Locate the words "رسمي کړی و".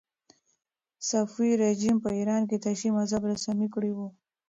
3.31-3.99